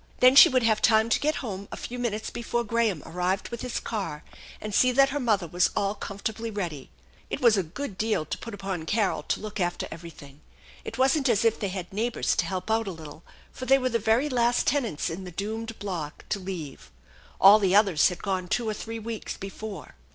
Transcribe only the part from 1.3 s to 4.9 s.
home a few minutes before Graham arrived with his car, and